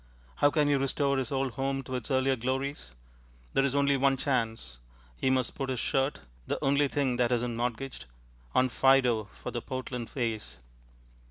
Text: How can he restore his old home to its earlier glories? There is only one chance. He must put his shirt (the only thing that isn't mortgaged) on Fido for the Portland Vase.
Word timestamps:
How 0.37 0.49
can 0.49 0.67
he 0.67 0.73
restore 0.73 1.15
his 1.19 1.31
old 1.31 1.51
home 1.51 1.83
to 1.83 1.93
its 1.93 2.09
earlier 2.09 2.35
glories? 2.35 2.95
There 3.53 3.63
is 3.63 3.75
only 3.75 3.97
one 3.97 4.17
chance. 4.17 4.79
He 5.15 5.29
must 5.29 5.53
put 5.53 5.69
his 5.69 5.79
shirt 5.79 6.21
(the 6.47 6.57
only 6.65 6.87
thing 6.87 7.17
that 7.17 7.31
isn't 7.31 7.55
mortgaged) 7.55 8.05
on 8.55 8.69
Fido 8.69 9.25
for 9.25 9.51
the 9.51 9.61
Portland 9.61 10.09
Vase. 10.09 10.57